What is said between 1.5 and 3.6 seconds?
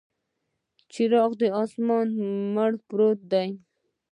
اسمان، مړ پروت دی